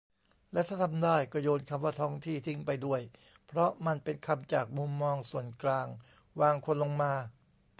[0.53, 3.01] และถ้าทำได้ ก็โยนคำว่า "ท้องที่" ทิ้งไปด้วย
[3.47, 5.87] เพราะมันเป็นคำจากมุมมองส่วนกลาง
[6.39, 7.13] วางคนลงมา